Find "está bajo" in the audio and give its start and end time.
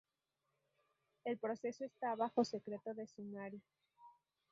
1.85-2.43